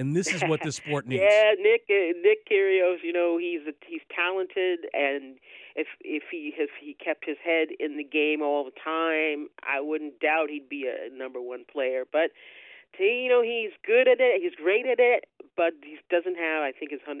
And 0.00 0.16
this 0.16 0.32
is 0.32 0.40
what 0.42 0.62
the 0.62 0.72
sport 0.72 1.06
needs. 1.06 1.22
yeah, 1.22 1.52
Nick 1.60 1.82
uh, 1.90 2.16
Nick 2.24 2.48
Kyrgios, 2.48 3.04
you 3.04 3.12
know 3.12 3.36
he's 3.36 3.60
a, 3.68 3.74
he's 3.86 4.00
talented, 4.08 4.80
and 4.94 5.36
if 5.76 5.88
if 6.00 6.22
he 6.32 6.54
if 6.56 6.70
he 6.80 6.94
kept 6.94 7.26
his 7.26 7.36
head 7.44 7.68
in 7.78 7.98
the 7.98 8.04
game 8.04 8.40
all 8.40 8.64
the 8.64 8.72
time, 8.82 9.48
I 9.62 9.80
wouldn't 9.80 10.18
doubt 10.18 10.48
he'd 10.48 10.70
be 10.70 10.88
a 10.88 11.14
number 11.14 11.40
one 11.40 11.66
player. 11.70 12.04
But 12.10 12.30
you 12.98 13.28
know 13.28 13.42
he's 13.42 13.72
good 13.86 14.08
at 14.08 14.20
it, 14.20 14.40
he's 14.42 14.56
great 14.56 14.86
at 14.86 14.98
it, 14.98 15.26
but 15.54 15.74
he 15.84 15.98
doesn't 16.10 16.36
have, 16.36 16.62
I 16.62 16.72
think, 16.72 16.92
his 16.92 17.00
100% 17.04 17.20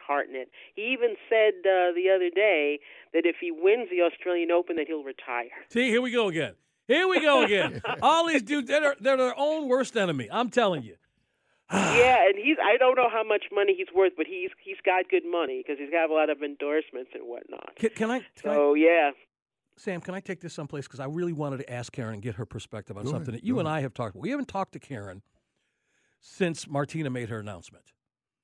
heart 0.00 0.28
in 0.30 0.34
it. 0.34 0.48
He 0.74 0.92
even 0.92 1.14
said 1.28 1.60
uh, 1.60 1.92
the 1.92 2.08
other 2.14 2.30
day 2.34 2.80
that 3.12 3.26
if 3.26 3.36
he 3.40 3.50
wins 3.50 3.90
the 3.90 4.00
Australian 4.00 4.50
Open, 4.50 4.76
that 4.76 4.86
he'll 4.86 5.04
retire. 5.04 5.50
See, 5.68 5.88
here 5.90 6.00
we 6.00 6.10
go 6.10 6.28
again. 6.28 6.54
Here 6.86 7.06
we 7.06 7.20
go 7.20 7.44
again. 7.44 7.82
All 8.02 8.26
these 8.26 8.42
dudes, 8.42 8.68
they're, 8.68 8.96
they're 8.98 9.18
their 9.18 9.38
own 9.38 9.68
worst 9.68 9.96
enemy. 9.96 10.28
I'm 10.32 10.48
telling 10.48 10.82
you. 10.82 10.96
yeah, 11.72 12.26
and 12.26 12.36
he's 12.36 12.56
I 12.62 12.76
don't 12.78 12.96
know 12.96 13.10
how 13.10 13.22
much 13.22 13.44
money 13.52 13.74
he's 13.76 13.94
worth, 13.94 14.12
but 14.16 14.26
he's 14.26 14.50
he's 14.62 14.78
got 14.84 15.08
good 15.10 15.24
money 15.30 15.62
because 15.62 15.78
he's 15.78 15.90
got 15.90 16.08
a 16.08 16.14
lot 16.14 16.30
of 16.30 16.42
endorsements 16.42 17.10
and 17.14 17.24
whatnot. 17.24 17.76
Can, 17.76 17.90
can 17.90 18.10
I? 18.10 18.18
Can 18.18 18.26
so 18.44 18.74
I, 18.74 18.78
yeah. 18.78 19.10
Sam, 19.76 20.00
can 20.00 20.14
I 20.14 20.20
take 20.20 20.40
this 20.40 20.54
someplace? 20.54 20.86
Because 20.86 21.00
I 21.00 21.04
really 21.04 21.32
wanted 21.32 21.58
to 21.58 21.72
ask 21.72 21.92
Karen 21.92 22.14
and 22.14 22.22
get 22.22 22.36
her 22.36 22.46
perspective 22.46 22.96
on 22.96 23.04
Go 23.04 23.10
something 23.10 23.28
ahead. 23.28 23.42
that 23.42 23.46
you 23.46 23.58
and 23.58 23.68
ahead. 23.68 23.78
I 23.78 23.82
have 23.82 23.94
talked 23.94 24.14
about. 24.14 24.22
We 24.22 24.30
haven't 24.30 24.48
talked 24.48 24.72
to 24.72 24.78
Karen 24.78 25.22
since 26.20 26.66
Martina 26.66 27.10
made 27.10 27.28
her 27.28 27.38
announcement 27.38 27.92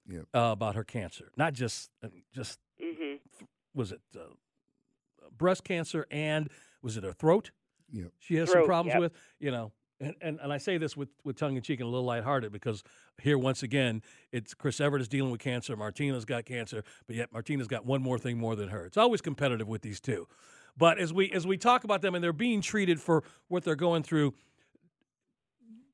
yep. 0.07 0.27
uh, 0.35 0.51
about 0.53 0.75
her 0.75 0.85
cancer. 0.85 1.31
Not 1.37 1.55
just 1.55 1.91
uh, 2.03 2.09
just 2.33 2.59
mm-hmm. 2.83 3.17
was 3.75 3.93
it 3.93 4.01
uh, 4.15 4.21
breast 5.37 5.65
cancer 5.65 6.07
and 6.11 6.51
was 6.83 6.97
it 6.97 7.05
her 7.05 7.13
throat? 7.13 7.51
Yep. 7.91 8.13
She 8.19 8.37
has 8.37 8.51
throat, 8.51 8.63
some 8.63 8.67
problems 8.67 8.95
yep. 8.95 9.01
with. 9.01 9.13
You 9.41 9.51
know, 9.51 9.73
and, 10.05 10.15
and, 10.21 10.41
and 10.43 10.53
I 10.53 10.59
say 10.59 10.79
this 10.79 10.97
with, 10.97 11.09
with 11.25 11.37
tongue 11.37 11.57
in 11.57 11.63
cheek 11.63 11.81
and 11.81 11.87
a 11.87 11.91
little 11.91 12.07
lighthearted 12.07 12.53
because 12.53 12.83
here 13.23 13.39
once 13.39 13.63
again 13.63 14.03
it's 14.33 14.55
Chris 14.55 14.81
Evert 14.81 15.01
is 15.01 15.09
dealing 15.09 15.31
with 15.31 15.41
cancer, 15.41 15.77
Martina's 15.77 16.25
got 16.25 16.45
cancer, 16.45 16.85
but 17.07 17.17
yet 17.17 17.33
Martina's 17.33 17.69
got 17.69 17.85
one 17.85 18.03
more 18.03 18.19
thing 18.19 18.39
more 18.39 18.57
than 18.57 18.69
her. 18.69 18.85
It's 18.85 18.97
always 18.97 19.21
competitive 19.21 19.69
with 19.69 19.83
these 19.83 20.01
two. 20.01 20.27
But 20.77 20.99
as 20.99 21.13
we 21.13 21.31
as 21.31 21.47
we 21.47 21.57
talk 21.57 21.85
about 21.85 22.03
them 22.03 22.15
and 22.15 22.25
they're 22.25 22.33
being 22.33 22.61
treated 22.61 23.01
for 23.01 23.23
what 23.49 23.65
they're 23.65 23.77
going 23.77 24.03
through, 24.03 24.35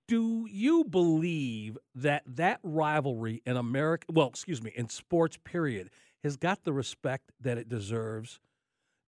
do 0.09 0.49
you 0.51 0.85
believe 0.85 1.79
that 1.95 2.23
that 2.27 2.61
rivalry 2.63 3.43
in 3.47 3.57
America, 3.57 4.07
well, 4.11 4.29
excuse 4.29 4.63
me, 4.63 4.73
in 4.75 4.89
sports 4.89 5.39
period, 5.45 5.91
has 6.25 6.37
got 6.37 6.65
the 6.65 6.73
respect 6.73 7.31
that 7.41 7.59
it 7.59 7.69
deserves? 7.69 8.41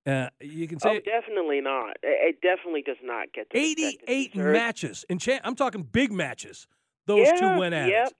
Uh, 0.05 0.29
you 0.41 0.67
can 0.67 0.81
say 0.81 0.97
oh, 0.97 1.01
definitely 1.01 1.61
not. 1.61 1.97
It 2.03 2.41
definitely 2.43 2.83
does 2.83 3.01
not 3.03 3.33
get 3.33 3.49
the 3.51 3.59
eighty-eight 3.59 4.35
matches. 4.35 5.05
In 5.09 5.19
cha- 5.19 5.41
I'm 5.45 5.55
talking 5.55 5.83
big 5.83 6.13
matches. 6.13 6.67
Those 7.07 7.27
yeah, 7.27 7.37
two 7.37 7.59
went 7.59 7.75
at 7.75 7.89
yep. 7.89 8.09
it. 8.09 8.15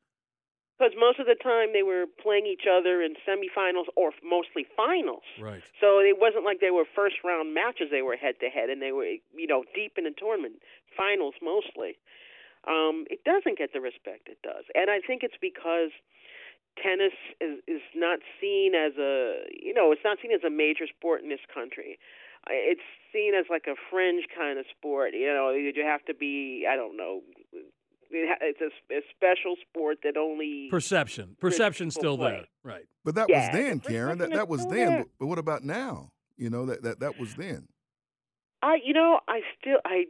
Because 0.79 0.95
most 0.99 1.21
of 1.21 1.27
the 1.27 1.37
time 1.43 1.73
they 1.73 1.83
were 1.83 2.07
playing 2.23 2.47
each 2.47 2.67
other 2.67 3.03
in 3.03 3.15
semifinals 3.23 3.87
or 3.97 4.11
mostly 4.25 4.67
finals. 4.77 5.23
Right. 5.41 5.63
So 5.81 5.99
it 5.99 6.19
wasn't 6.19 6.45
like 6.45 6.59
they 6.61 6.71
were 6.71 6.85
first 6.95 7.17
round 7.23 7.55
matches. 7.55 7.89
They 7.91 8.03
were 8.03 8.17
head 8.17 8.35
to 8.41 8.49
head, 8.49 8.71
and 8.71 8.83
they 8.83 8.93
were 8.93 9.05
you 9.05 9.47
know 9.47 9.65
deep 9.75 9.95
in 9.99 10.05
the 10.05 10.15
tournament 10.17 10.63
finals 10.97 11.35
mostly 11.43 11.99
um, 12.67 13.07
it 13.11 13.25
doesn't 13.25 13.59
get 13.59 13.73
the 13.73 13.81
respect 13.81 14.29
it 14.31 14.39
does. 14.43 14.65
And 14.75 14.91
I 14.91 15.01
think 15.01 15.23
it's 15.23 15.39
because 15.41 15.91
tennis 16.81 17.13
is, 17.41 17.59
is 17.67 17.83
not 17.95 18.21
seen 18.41 18.75
as 18.75 18.93
a, 18.99 19.45
you 19.53 19.75
know, 19.75 19.93
it's 19.93 20.03
not 20.05 20.19
seen 20.23 20.33
as 20.33 20.45
a 20.45 20.51
major 20.51 20.87
sport 20.87 21.23
in 21.23 21.29
this 21.29 21.45
country. 21.53 21.99
It's 22.49 22.83
seen 23.13 23.35
as 23.35 23.47
like 23.51 23.67
a 23.69 23.75
fringe 23.91 24.25
kind 24.37 24.59
of 24.59 24.67
sport. 24.77 25.13
You 25.15 25.33
know, 25.33 25.51
you 25.51 25.73
have 25.85 26.05
to 26.07 26.15
be, 26.15 26.67
I 26.69 26.77
don't 26.77 26.97
know, 26.97 27.21
it's 28.13 28.61
a, 28.61 28.95
a 28.95 29.01
special 29.17 29.57
sport 29.69 29.99
that 30.05 30.17
only 30.17 30.69
perception. 30.71 31.37
Perception's 31.41 31.95
still 31.95 32.17
play. 32.17 32.31
there, 32.31 32.47
right? 32.63 32.85
But 33.05 33.15
that 33.15 33.29
yeah, 33.29 33.47
was 33.47 33.57
then, 33.57 33.81
Karen. 33.81 34.19
That 34.19 34.31
that 34.33 34.49
was 34.49 34.67
then. 34.67 34.99
But, 34.99 35.09
but 35.19 35.27
what 35.27 35.39
about 35.39 35.65
now? 35.65 36.11
You 36.37 36.51
know 36.51 36.67
that 36.67 36.83
that 36.83 37.01
that 37.01 37.19
was 37.19 37.35
then. 37.35 37.69
I, 38.63 38.79
you 38.85 38.95
know, 38.95 39.19
I 39.27 39.41
still, 39.59 39.79
I, 39.85 40.07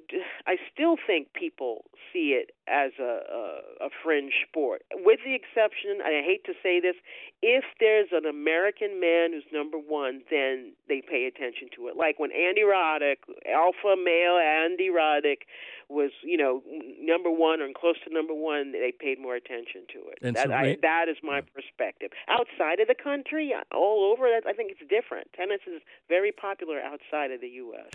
I 0.47 0.57
still 0.73 0.97
think 1.07 1.33
people 1.33 1.85
see 2.13 2.37
it 2.37 2.53
as 2.69 2.93
a, 3.01 3.21
a 3.33 3.87
a 3.87 3.89
fringe 4.05 4.33
sport, 4.47 4.83
with 4.93 5.21
the 5.25 5.35
exception. 5.35 6.05
I 6.05 6.23
hate 6.23 6.45
to 6.45 6.53
say 6.63 6.79
this, 6.79 6.95
if 7.41 7.65
there's 7.81 8.09
an 8.13 8.27
American 8.27 9.01
man 9.01 9.33
who's 9.33 9.49
number 9.53 9.79
one, 9.79 10.21
then 10.31 10.73
they 10.89 11.01
pay 11.01 11.25
attention 11.25 11.69
to 11.77 11.89
it. 11.89 11.97
Like 11.97 12.19
when 12.19 12.31
Andy 12.31 12.61
Roddick, 12.61 13.25
alpha 13.49 13.97
male 13.97 14.37
Andy 14.37 14.91
Roddick, 14.91 15.49
was 15.89 16.11
you 16.23 16.37
know 16.37 16.63
number 17.01 17.31
one 17.31 17.61
or 17.61 17.69
close 17.75 17.97
to 18.07 18.13
number 18.13 18.35
one, 18.35 18.73
they 18.73 18.93
paid 18.93 19.19
more 19.19 19.35
attention 19.35 19.89
to 19.95 19.99
it. 20.13 20.19
And 20.21 20.37
that, 20.37 20.49
so, 20.49 20.53
I, 20.53 20.77
that 20.83 21.09
is 21.09 21.17
my 21.23 21.41
perspective. 21.41 22.11
Outside 22.29 22.81
of 22.81 22.89
the 22.89 22.95
country, 22.95 23.55
all 23.73 24.13
over, 24.13 24.27
I 24.27 24.53
think 24.53 24.73
it's 24.73 24.89
different. 24.89 25.33
Tennis 25.33 25.61
is 25.67 25.81
very 26.09 26.33
popular 26.33 26.81
outside 26.81 27.31
of 27.31 27.41
the 27.41 27.49
U.S. 27.65 27.91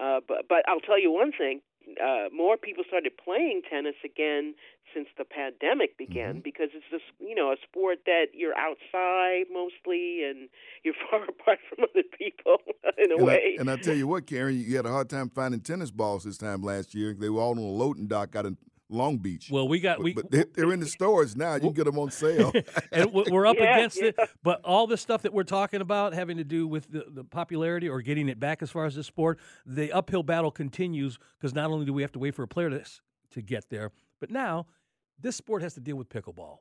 Uh, 0.00 0.20
but 0.26 0.48
but 0.48 0.64
I'll 0.68 0.80
tell 0.80 1.00
you 1.00 1.10
one 1.12 1.32
thing: 1.32 1.60
uh, 2.02 2.28
more 2.34 2.56
people 2.56 2.84
started 2.86 3.12
playing 3.16 3.62
tennis 3.68 3.94
again 4.04 4.54
since 4.92 5.08
the 5.18 5.24
pandemic 5.24 5.98
began 5.98 6.34
mm-hmm. 6.34 6.40
because 6.40 6.68
it's 6.74 6.84
just 6.90 7.04
you 7.18 7.34
know 7.34 7.52
a 7.52 7.56
sport 7.62 7.98
that 8.06 8.26
you're 8.32 8.56
outside 8.56 9.44
mostly 9.52 10.24
and 10.24 10.48
you're 10.82 10.94
far 11.10 11.24
apart 11.24 11.58
from 11.68 11.84
other 11.84 12.04
people 12.16 12.58
in 12.98 13.12
a 13.12 13.16
and 13.16 13.26
way. 13.26 13.56
I, 13.58 13.60
and 13.60 13.70
I 13.70 13.76
tell 13.76 13.94
you 13.94 14.06
what, 14.06 14.26
Karen, 14.26 14.58
you 14.58 14.76
had 14.76 14.86
a 14.86 14.90
hard 14.90 15.10
time 15.10 15.30
finding 15.30 15.60
tennis 15.60 15.90
balls 15.90 16.24
this 16.24 16.38
time 16.38 16.62
last 16.62 16.94
year. 16.94 17.14
They 17.14 17.28
were 17.28 17.40
all 17.40 17.52
on 17.52 17.58
a 17.58 17.62
loading 17.62 18.06
dock 18.06 18.34
out 18.36 18.46
in 18.46 18.56
Long 18.94 19.18
Beach. 19.18 19.48
Well, 19.50 19.68
we 19.68 19.80
got 19.80 20.02
we 20.02 20.14
but 20.14 20.30
they're, 20.30 20.46
they're 20.54 20.72
in 20.72 20.80
the 20.80 20.86
stores 20.86 21.36
now. 21.36 21.54
You 21.54 21.60
can 21.60 21.72
get 21.72 21.84
them 21.84 21.98
on 21.98 22.10
sale. 22.10 22.52
and 22.92 23.12
we- 23.12 23.24
we're 23.30 23.46
up 23.46 23.56
Yeah, 23.60 23.76
against 23.76 23.98
it. 24.00 24.16
But 24.42 24.60
all 24.64 24.86
the 24.86 24.96
stuff 24.96 25.22
that 25.22 25.32
we're 25.32 25.42
talking 25.44 25.80
about 25.80 26.14
having 26.14 26.36
to 26.38 26.44
do 26.44 26.66
with 26.66 26.90
the, 26.90 27.04
the 27.08 27.24
popularity 27.24 27.88
or 27.88 28.00
getting 28.00 28.28
it 28.28 28.38
back 28.40 28.62
as 28.62 28.70
far 28.70 28.84
as 28.86 28.94
this 28.94 29.06
sport, 29.06 29.38
the 29.66 29.92
uphill 29.92 30.22
battle 30.22 30.50
continues 30.50 31.18
because 31.38 31.54
not 31.54 31.70
only 31.70 31.84
do 31.86 31.92
we 31.92 32.02
have 32.02 32.12
to 32.12 32.18
wait 32.18 32.34
for 32.34 32.42
a 32.42 32.48
player 32.48 32.70
to, 32.70 32.82
to 33.32 33.42
get 33.42 33.68
there, 33.70 33.90
but 34.20 34.30
now 34.30 34.66
this 35.20 35.36
sport 35.36 35.62
has 35.62 35.74
to 35.74 35.80
deal 35.80 35.96
with 35.96 36.08
pickleball. 36.08 36.58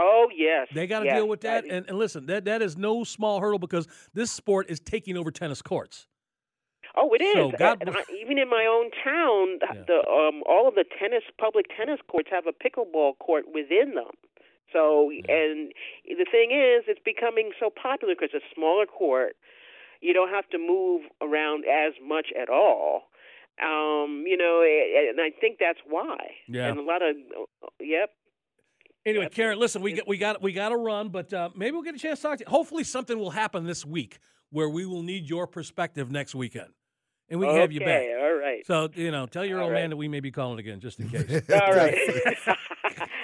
Oh 0.00 0.28
yes, 0.36 0.68
They 0.72 0.86
got 0.86 1.00
to 1.00 1.06
yes, 1.06 1.16
deal 1.16 1.26
with 1.28 1.40
that. 1.40 1.64
And, 1.64 1.84
and 1.88 1.98
listen, 1.98 2.26
that, 2.26 2.44
that 2.44 2.62
is 2.62 2.76
no 2.76 3.02
small 3.02 3.40
hurdle 3.40 3.58
because 3.58 3.88
this 4.14 4.30
sport 4.30 4.66
is 4.70 4.78
taking 4.78 5.16
over 5.16 5.32
tennis 5.32 5.60
courts. 5.60 6.06
Oh, 6.96 7.12
it 7.14 7.22
is. 7.22 7.34
So, 7.34 7.50
God 7.58 7.82
I- 7.88 8.04
even 8.20 8.38
in 8.38 8.48
my 8.48 8.66
own 8.66 8.90
town, 9.04 9.58
Yeah. 9.62 9.82
the 9.86 9.98
um, 10.08 10.42
all 10.46 10.66
of 10.68 10.74
the 10.74 10.84
tennis 10.98 11.22
public 11.38 11.66
tennis 11.76 12.00
courts 12.10 12.28
have 12.30 12.46
a 12.46 12.52
pickleball 12.52 13.18
court 13.18 13.44
within 13.52 13.94
them. 13.94 14.10
So, 14.72 15.10
and 15.10 15.72
the 16.04 16.26
thing 16.30 16.50
is, 16.50 16.84
it's 16.88 17.00
becoming 17.04 17.52
so 17.58 17.70
popular 17.70 18.14
because 18.14 18.30
it's 18.34 18.44
a 18.44 18.54
smaller 18.54 18.84
court. 18.86 19.36
You 20.00 20.12
don't 20.12 20.28
have 20.30 20.48
to 20.50 20.58
move 20.58 21.02
around 21.22 21.64
as 21.64 21.94
much 22.06 22.28
at 22.40 22.48
all. 22.50 23.04
Um, 23.60 24.24
you 24.26 24.36
know, 24.36 24.62
and 24.62 25.20
I 25.20 25.30
think 25.40 25.56
that's 25.58 25.80
why. 25.88 26.16
Yeah. 26.48 26.68
And 26.68 26.78
a 26.78 26.82
lot 26.82 27.02
of, 27.02 27.16
yep. 27.80 28.10
Anyway. 29.06 29.28
Karen, 29.32 29.58
listen, 29.58 29.80
we 29.82 29.94
got 29.94 30.06
we 30.06 30.18
got 30.18 30.42
we 30.42 30.52
got 30.52 30.68
to 30.68 30.76
run, 30.76 31.08
but 31.08 31.32
uh, 31.32 31.48
maybe 31.56 31.72
we'll 31.72 31.82
get 31.82 31.94
a 31.94 31.98
chance 31.98 32.20
to 32.20 32.28
talk 32.28 32.38
to 32.38 32.44
you. 32.44 32.50
Hopefully, 32.50 32.84
something 32.84 33.18
will 33.18 33.30
happen 33.30 33.64
this 33.64 33.84
week 33.86 34.18
where 34.50 34.68
we 34.68 34.84
will 34.84 35.02
need 35.02 35.28
your 35.28 35.46
perspective 35.46 36.10
next 36.10 36.34
weekend, 36.34 36.68
and 37.30 37.38
we 37.40 37.46
can 37.46 37.52
okay, 37.52 37.60
have 37.60 37.72
you 37.72 37.80
back. 37.80 38.04
all 38.20 38.34
right. 38.34 38.66
So 38.66 38.88
you 38.94 39.10
know, 39.10 39.26
tell 39.26 39.44
your 39.44 39.58
All 39.58 39.64
old 39.64 39.72
right. 39.72 39.80
man 39.82 39.90
that 39.90 39.96
we 39.96 40.08
may 40.08 40.20
be 40.20 40.30
calling 40.30 40.58
again 40.58 40.80
just 40.80 40.98
in 41.00 41.08
case. 41.10 41.42
all 41.50 41.72
right. 41.72 41.96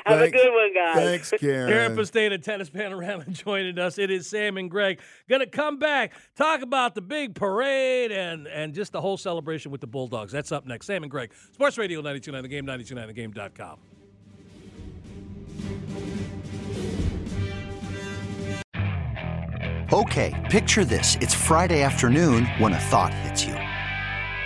have 0.07 0.21
a 0.21 0.31
good 0.31 0.53
one, 0.53 0.75
guys. 0.75 0.97
Thanks, 0.97 1.31
Karen 1.41 1.69
Karen. 1.71 1.97
Pestaina, 1.97 2.43
Tennis 2.43 2.69
Panorama, 2.71 3.25
joining 3.31 3.79
us. 3.79 3.99
It 3.99 4.11
is 4.11 4.27
Sam 4.27 4.57
and 4.59 4.71
Greg 4.71 5.01
gonna 5.29 5.47
come 5.47 5.79
back 5.79 6.13
talk 6.37 6.63
about 6.63 6.95
the 6.95 7.01
big 7.03 7.35
parade 7.35 8.13
and 8.13 8.47
and 8.47 8.75
just 8.75 8.93
the 8.93 9.01
whole 9.01 9.17
celebration 9.17 9.71
with 9.73 9.81
the 9.81 9.87
Bulldogs. 9.87 10.33
That's 10.33 10.53
up 10.53 10.67
next. 10.67 10.87
Sam 10.87 11.03
and 11.03 11.11
Greg, 11.11 11.33
Sports 11.53 11.79
Radio 11.79 12.03
92.9 12.03 12.43
The 12.43 12.49
Game, 12.49 12.67
92.9thegame.com. 12.67 13.79
Okay, 19.93 20.33
picture 20.51 20.85
this. 20.85 21.17
It's 21.21 21.35
Friday 21.35 21.83
afternoon 21.83 22.47
when 22.59 22.73
a 22.73 22.79
thought 22.79 23.13
hits 23.15 23.45
you. 23.45 23.55